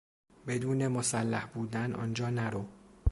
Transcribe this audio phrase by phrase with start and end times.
[0.47, 2.65] بدون مسلح بودن آنجا نرو!